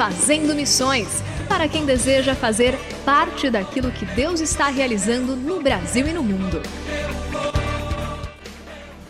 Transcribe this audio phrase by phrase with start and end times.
[0.00, 6.12] Fazendo Missões para quem deseja fazer parte daquilo que Deus está realizando no Brasil e
[6.14, 6.62] no mundo.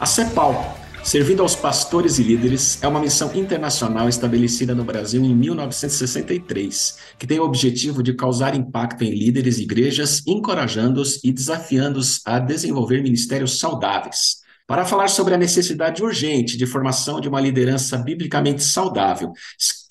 [0.00, 5.32] A CEPAL, servindo aos pastores e líderes, é uma missão internacional estabelecida no Brasil em
[5.32, 12.20] 1963, que tem o objetivo de causar impacto em líderes e igrejas, encorajando-os e desafiando-os
[12.24, 14.40] a desenvolver ministérios saudáveis.
[14.70, 19.32] Para falar sobre a necessidade urgente de formação de uma liderança biblicamente saudável,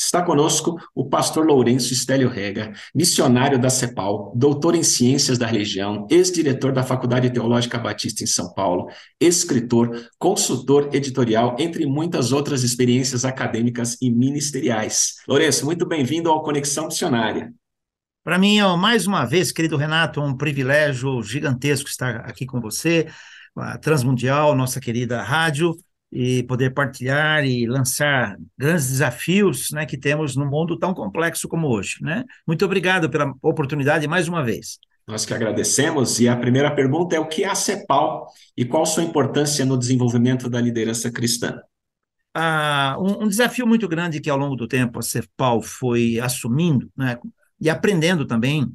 [0.02, 6.08] Está conosco o pastor Lourenço Estélio Rega, missionário da CEPAL, doutor em ciências da religião,
[6.10, 8.88] ex-diretor da Faculdade Teológica Batista em São Paulo,
[9.20, 15.18] escritor, consultor editorial, entre muitas outras experiências acadêmicas e ministeriais.
[15.28, 17.54] Lourenço, muito bem-vindo ao Conexão Missionária.
[18.24, 23.08] Para mim, mais uma vez, querido Renato, um privilégio gigantesco estar aqui com você,
[23.56, 25.76] a Transmundial, nossa querida rádio,
[26.12, 31.68] e poder partilhar e lançar grandes desafios né, que temos num mundo tão complexo como
[31.68, 31.98] hoje.
[32.02, 32.24] Né?
[32.48, 34.80] Muito obrigado pela oportunidade mais uma vez.
[35.08, 36.20] Nós que agradecemos.
[36.20, 39.78] E a primeira pergunta é: o que é a CEPAL e qual sua importância no
[39.78, 41.60] desenvolvimento da liderança cristã?
[42.34, 46.88] Ah, um, um, desafio muito grande que ao longo do tempo a CEPAL foi assumindo
[46.96, 47.18] né,
[47.60, 48.72] e aprendendo também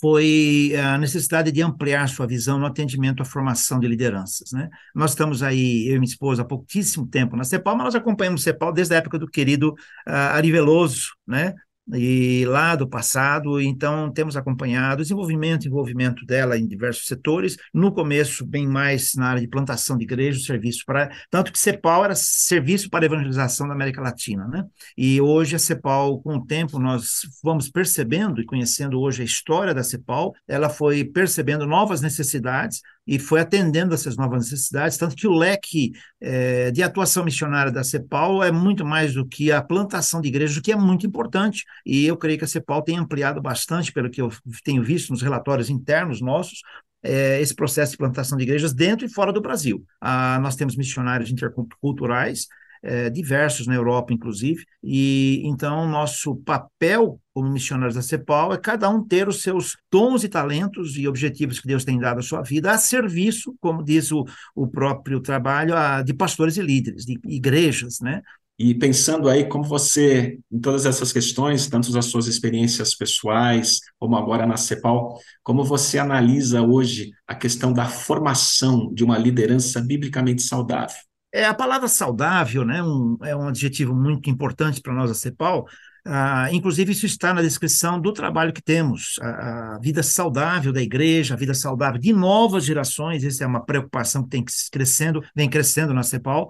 [0.00, 4.52] foi a necessidade de ampliar sua visão no atendimento à formação de lideranças.
[4.52, 4.68] Né?
[4.94, 8.42] Nós estamos aí, eu e minha esposa, há pouquíssimo tempo na CEPAL, mas nós acompanhamos
[8.42, 9.70] CEPAL desde a época do querido
[10.06, 11.54] uh, Ari Veloso, né?
[11.94, 17.92] E lá do passado, então temos acompanhado o desenvolvimento envolvimento dela em diversos setores, no
[17.92, 22.14] começo bem mais na área de plantação de igrejas, serviço para, tanto que CEPAL era
[22.14, 24.64] serviço para evangelização da América Latina, né?
[24.96, 29.74] E hoje a CEPAL, com o tempo, nós vamos percebendo e conhecendo hoje a história
[29.74, 35.26] da CEPAL, ela foi percebendo novas necessidades, e foi atendendo essas novas necessidades, tanto que
[35.26, 40.20] o leque é, de atuação missionária da CEPAL é muito mais do que a plantação
[40.20, 43.40] de igrejas, o que é muito importante, e eu creio que a CEPAL tem ampliado
[43.40, 44.28] bastante, pelo que eu
[44.62, 46.60] tenho visto nos relatórios internos nossos,
[47.02, 49.82] é, esse processo de plantação de igrejas dentro e fora do Brasil.
[49.98, 52.46] Ah, nós temos missionários interculturais,
[52.82, 58.90] é, diversos na Europa, inclusive, e então nosso papel como missionários da CEPAL é cada
[58.90, 62.42] um ter os seus dons e talentos e objetivos que Deus tem dado à sua
[62.42, 64.24] vida a serviço, como diz o,
[64.56, 68.22] o próprio trabalho, a, de pastores e líderes, de igrejas, né?
[68.58, 74.16] E pensando aí como você, em todas essas questões, tanto as suas experiências pessoais, como
[74.16, 80.42] agora na CEPAL, como você analisa hoje a questão da formação de uma liderança biblicamente
[80.42, 80.96] saudável?
[81.32, 85.64] É, a palavra saudável né, um, é um adjetivo muito importante para nós, a CEPAL.
[86.04, 90.80] Ah, inclusive, isso está na descrição do trabalho que temos, a, a, vida saudável da
[90.80, 93.24] igreja, a vida saudável de novas gerações.
[93.24, 96.48] Essa é uma preocupação que tem crescendo, vem crescendo na CEPAL,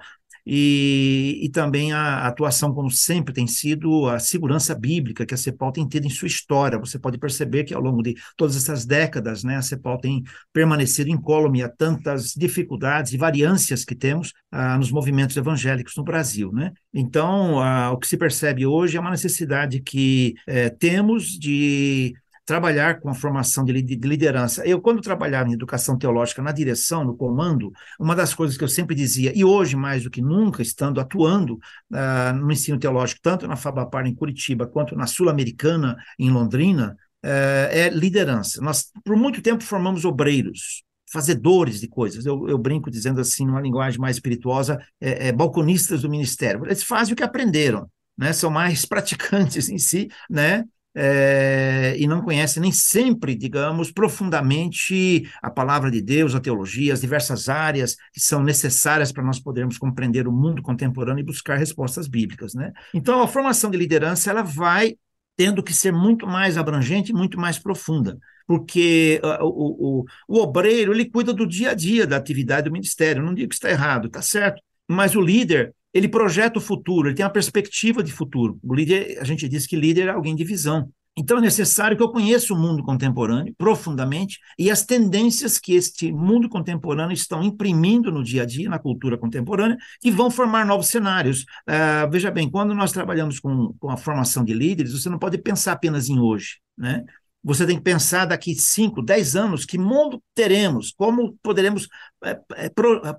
[0.50, 5.70] e, e também a atuação, como sempre tem sido, a segurança bíblica que a CEPAL
[5.72, 6.78] tem tido em sua história.
[6.78, 11.10] Você pode perceber que ao longo de todas essas décadas, né, a CEPAL tem permanecido
[11.10, 16.50] incólume a tantas dificuldades e variâncias que temos ah, nos movimentos evangélicos no Brasil.
[16.50, 16.72] Né?
[16.94, 22.14] Então, ah, o que se percebe hoje é uma necessidade que eh, temos de
[22.48, 24.66] trabalhar com a formação de, de liderança.
[24.66, 28.68] Eu, quando trabalhava em educação teológica, na direção, no comando, uma das coisas que eu
[28.68, 31.56] sempre dizia, e hoje mais do que nunca, estando atuando
[31.92, 37.68] uh, no ensino teológico, tanto na Fabapar em Curitiba, quanto na Sul-Americana em Londrina, uh,
[37.70, 38.62] é liderança.
[38.62, 42.24] Nós, por muito tempo, formamos obreiros, fazedores de coisas.
[42.24, 46.64] Eu, eu, brinco dizendo assim, numa linguagem mais espirituosa, é, é, balconistas do ministério.
[46.64, 48.32] Eles fazem o que aprenderam, né?
[48.32, 50.64] São mais praticantes em si, né?
[51.00, 57.00] É, e não conhece nem sempre, digamos, profundamente a palavra de Deus, a teologia, as
[57.00, 62.08] diversas áreas que são necessárias para nós podermos compreender o mundo contemporâneo e buscar respostas
[62.08, 62.72] bíblicas, né?
[62.92, 64.96] Então, a formação de liderança ela vai
[65.36, 70.92] tendo que ser muito mais abrangente, muito mais profunda, porque uh, o, o, o obreiro
[70.92, 73.22] ele cuida do dia a dia da atividade do ministério.
[73.22, 77.14] não digo que está errado, está certo, mas o líder ele projeta o futuro, ele
[77.14, 78.58] tem uma perspectiva de futuro.
[78.62, 80.90] O líder, a gente diz que líder é alguém de visão.
[81.18, 86.12] Então é necessário que eu conheça o mundo contemporâneo profundamente e as tendências que este
[86.12, 90.86] mundo contemporâneo estão imprimindo no dia a dia, na cultura contemporânea, que vão formar novos
[90.86, 91.40] cenários.
[91.68, 95.38] Uh, veja bem, quando nós trabalhamos com, com a formação de líderes, você não pode
[95.38, 97.04] pensar apenas em hoje, né?
[97.48, 101.88] Você tem que pensar daqui 5, 10 anos, que mundo teremos, como poderemos
[102.22, 102.70] é, é,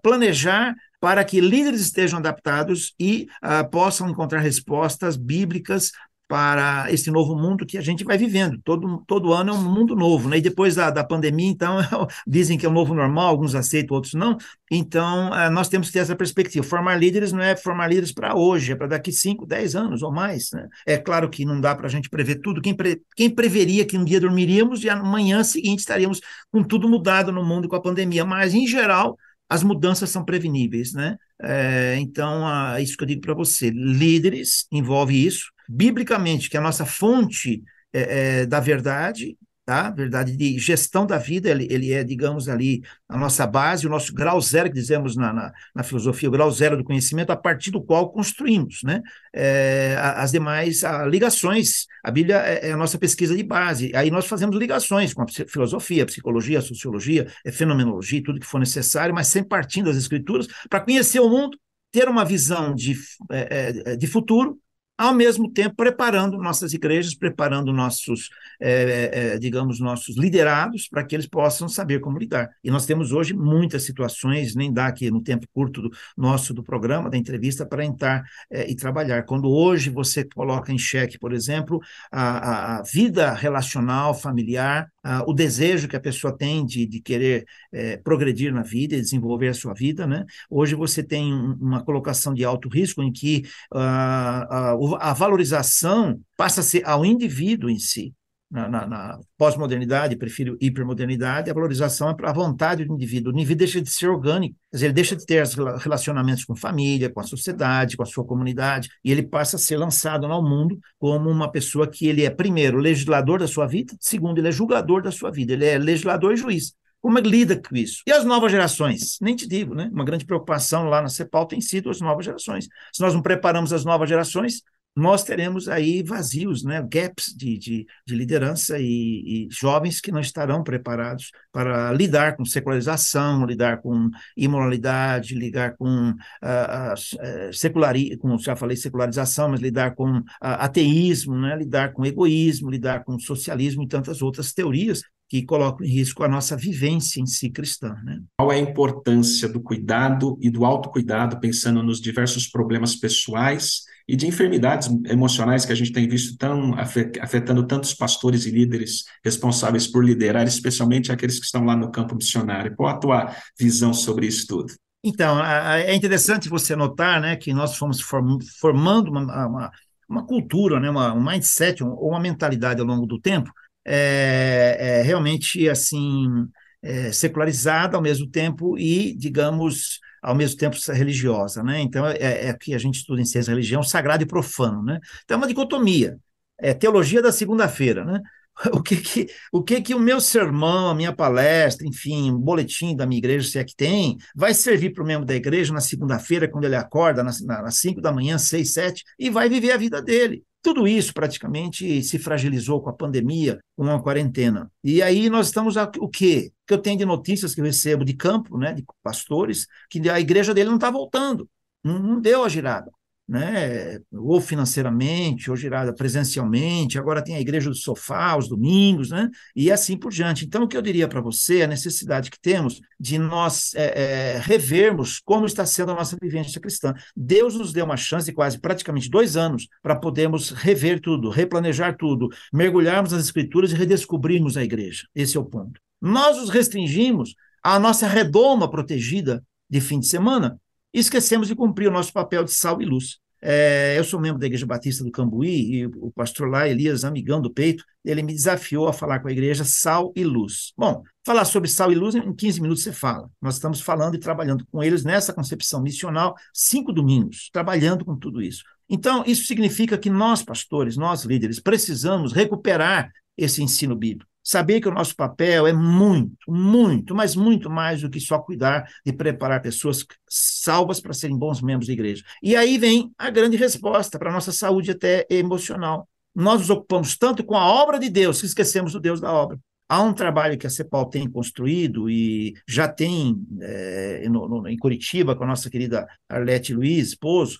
[0.03, 5.91] planejar para que líderes estejam adaptados e uh, possam encontrar respostas bíblicas
[6.29, 8.61] para esse novo mundo que a gente vai vivendo.
[8.63, 10.37] Todo, todo ano é um mundo novo, né?
[10.37, 11.77] E depois da, da pandemia, então,
[12.25, 14.37] dizem que é um novo normal, alguns aceitam, outros não.
[14.69, 16.63] Então, uh, nós temos que ter essa perspectiva.
[16.63, 20.11] Formar líderes não é formar líderes para hoje, é para daqui 5, 10 anos ou
[20.11, 20.67] mais, né?
[20.85, 22.61] É claro que não dá para a gente prever tudo.
[22.61, 26.21] Quem, pre, quem preveria que um dia dormiríamos e amanhã seguinte estaríamos
[26.51, 28.23] com tudo mudado no mundo com a pandemia?
[28.23, 29.17] Mas, em geral,
[29.49, 31.17] as mudanças são preveníveis, né?
[31.41, 33.71] É, então, é isso que eu digo para você.
[33.71, 35.51] Líderes envolve isso.
[35.67, 39.35] Biblicamente, que é a nossa fonte é, é, da verdade,
[39.69, 39.91] tá?
[39.91, 44.11] Verdade de gestão da vida, ele, ele é, digamos, ali a nossa base, o nosso
[44.11, 47.69] grau zero, que dizemos na, na, na filosofia, o grau zero do conhecimento, a partir
[47.69, 48.99] do qual construímos, né?
[49.31, 54.09] É, as demais a, ligações, a Bíblia é, é, a nossa pesquisa de base, aí
[54.09, 58.57] nós fazemos ligações com a filosofia, a psicologia, a sociologia, a fenomenologia, tudo que for
[58.57, 61.55] necessário, mas sempre partindo das escrituras, para conhecer o mundo,
[61.91, 62.95] ter uma visão de,
[63.29, 64.57] é, é de futuro,
[64.99, 68.29] ao mesmo tempo preparando nossas igrejas, preparando nossos,
[68.59, 72.49] é, é, digamos, nossos liderados para que eles possam saber como lidar.
[72.61, 76.61] E nós temos hoje muitas situações, nem dá aqui no tempo curto do nosso do
[76.61, 79.23] programa, da entrevista, para entrar é, e trabalhar.
[79.23, 81.79] Quando hoje você coloca em xeque, por exemplo,
[82.11, 87.45] a, a vida relacional, familiar, ah, o desejo que a pessoa tem de, de querer
[87.71, 90.25] é, progredir na vida e desenvolver a sua vida, né?
[90.49, 93.43] Hoje você tem uma colocação de alto risco em que
[93.73, 98.13] ah, a, a valorização passa a ser ao indivíduo em si
[98.49, 103.31] na, na, na pós-modernidade, prefiro hipermodernidade, a valorização é para a vontade do indivíduo.
[103.31, 105.45] O indivíduo deixa de ser orgânico, quer dizer, ele deixa de ter
[105.77, 109.77] relacionamentos com família, com a sociedade, com a sua comunidade, e ele passa a ser
[109.77, 114.39] lançado no mundo como uma pessoa que ele é, primeiro, legislador da sua vida, segundo,
[114.39, 116.73] ele é julgador da sua vida, ele é legislador e juiz.
[117.01, 118.03] Como ele lida com isso?
[118.05, 119.17] E as novas gerações?
[119.21, 119.89] Nem te digo, né?
[119.91, 122.67] Uma grande preocupação lá na CEPAL tem sido as novas gerações.
[122.91, 124.61] Se nós não preparamos as novas gerações,
[124.95, 130.19] nós teremos aí vazios, né, gaps de, de, de liderança e, e, jovens que não
[130.19, 138.37] estarão preparados para lidar com secularização, lidar com imoralidade, lidar com uh, uh, seculari, com,
[138.37, 143.83] já falei secularização, mas lidar com uh, ateísmo, né, lidar com egoísmo, lidar com socialismo
[143.83, 147.95] e tantas outras teorias que colocam em risco a nossa vivência em si cristã.
[148.03, 148.19] Né?
[148.37, 154.15] Qual é a importância do cuidado e do autocuidado, pensando nos diversos problemas pessoais e
[154.15, 156.73] de enfermidades emocionais que a gente tem visto tão
[157.21, 162.15] afetando tantos pastores e líderes responsáveis por liderar, especialmente aqueles que estão lá no campo
[162.15, 162.75] missionário?
[162.75, 164.73] Qual a tua visão sobre isso tudo?
[165.03, 169.71] Então, é interessante você notar né, que nós fomos formando uma, uma,
[170.09, 173.49] uma cultura, né, uma, um mindset, ou uma mentalidade ao longo do tempo,
[173.85, 176.47] é, é realmente assim
[176.81, 181.79] é, secularizada ao mesmo tempo e, digamos, ao mesmo tempo religiosa, né?
[181.79, 184.99] Então é, é que a gente estuda em ciência religião, sagrado e profano, né?
[185.23, 186.17] Então é uma dicotomia,
[186.57, 188.21] é teologia da segunda-feira, né?
[188.73, 192.93] O que que, o que que o meu sermão, a minha palestra, enfim, o boletim
[192.93, 195.79] da minha igreja, se é que tem, vai servir para o membro da igreja na
[195.79, 199.77] segunda-feira, quando ele acorda, nas, nas cinco da manhã, seis, sete, e vai viver a
[199.77, 200.43] vida dele.
[200.61, 204.69] Tudo isso praticamente se fragilizou com a pandemia, com a quarentena.
[204.83, 206.51] E aí nós estamos a, o quê?
[206.67, 210.19] Que eu tenho de notícias que eu recebo de campo, né, de pastores, que a
[210.19, 211.49] igreja dele não está voltando,
[211.83, 212.91] não, não, deu a girada.
[213.29, 219.29] Né, ou financeiramente, ou girada presencialmente, agora tem a igreja do sofá, os domingos, né,
[219.55, 220.45] e assim por diante.
[220.45, 224.41] Então, o que eu diria para você, a necessidade que temos de nós é, é,
[224.43, 226.91] revermos como está sendo a nossa vivência cristã.
[227.15, 231.95] Deus nos deu uma chance de quase praticamente dois anos para podermos rever tudo, replanejar
[231.97, 235.07] tudo, mergulharmos nas escrituras e redescobrirmos a igreja.
[235.13, 235.79] Esse é o ponto.
[236.01, 240.59] Nós os restringimos à nossa redoma protegida de fim de semana,
[240.93, 243.19] e esquecemos de cumprir o nosso papel de sal e luz.
[243.41, 247.41] É, eu sou membro da Igreja Batista do Cambuí e o pastor lá, Elias, amigão
[247.41, 250.73] do peito, ele me desafiou a falar com a igreja sal e luz.
[250.77, 253.29] Bom, falar sobre sal e luz em 15 minutos você fala.
[253.41, 258.41] Nós estamos falando e trabalhando com eles nessa concepção missional, cinco domingos, trabalhando com tudo
[258.41, 258.63] isso.
[258.89, 264.28] Então, isso significa que nós, pastores, nós líderes, precisamos recuperar esse ensino bíblico.
[264.49, 268.89] Saber que o nosso papel é muito, muito, mas muito mais do que só cuidar
[269.05, 272.23] de preparar pessoas salvas para serem bons membros da igreja.
[272.41, 276.09] E aí vem a grande resposta para a nossa saúde até emocional.
[276.33, 279.59] Nós nos ocupamos tanto com a obra de Deus que esquecemos do Deus da obra.
[279.87, 284.77] Há um trabalho que a CEPAL tem construído e já tem é, no, no, em
[284.79, 287.59] Curitiba, com a nossa querida Arlete Luiz, esposo,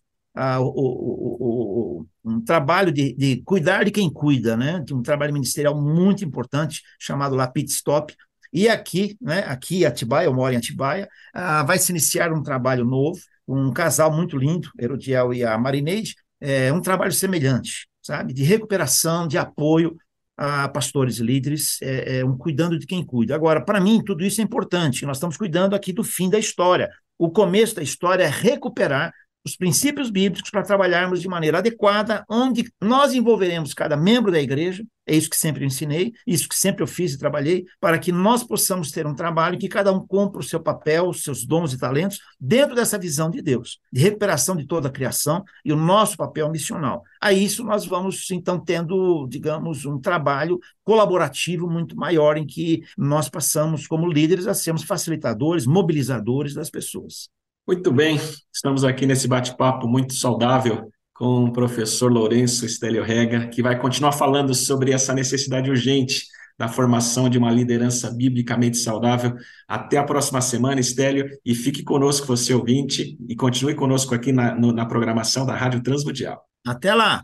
[0.60, 4.84] o, o, o, um trabalho de, de, cuidar de quem cuida, né?
[4.91, 8.15] Um trabalho ministerial muito importante chamado lá Pit Stop.
[8.51, 9.39] E aqui, né?
[9.48, 13.72] Aqui em Atibaia, eu moro em Atibaia, ah, vai se iniciar um trabalho novo, um
[13.72, 18.34] casal muito lindo, Herodiel e a Marineide, é, um trabalho semelhante, sabe?
[18.34, 19.98] De recuperação, de apoio
[20.38, 23.36] a pastores e líderes, é, é, um cuidando de quem cuida.
[23.36, 25.05] Agora, para mim, tudo isso é importante.
[25.05, 26.89] Nós estamos cuidando aqui do fim da história.
[27.17, 29.13] O começo da história é recuperar
[29.46, 34.84] os princípios bíblicos para trabalharmos de maneira adequada, onde nós envolveremos cada membro da igreja,
[35.08, 38.43] é isso que sempre ensinei, isso que sempre eu fiz e trabalhei, para que nós
[38.43, 41.74] possamos ter um trabalho em que cada um cumpra o seu papel, os seus dons
[41.74, 45.75] e talentos, dentro dessa visão de Deus, de recuperação de toda a criação e o
[45.75, 47.03] nosso papel missional.
[47.19, 53.29] A isso nós vamos, então, tendo, digamos, um trabalho colaborativo muito maior, em que nós
[53.29, 57.29] passamos, como líderes, a sermos facilitadores, mobilizadores das pessoas.
[57.70, 58.20] Muito bem,
[58.52, 64.12] estamos aqui nesse bate-papo muito saudável com o professor Lourenço Estélio Rega, que vai continuar
[64.12, 66.26] falando sobre essa necessidade urgente
[66.58, 69.36] da formação de uma liderança biblicamente saudável.
[69.68, 74.56] Até a próxima semana, Estélio, e fique conosco, você ouvinte, e continue conosco aqui na,
[74.56, 76.44] no, na programação da Rádio Transmundial.
[76.66, 77.24] Até lá!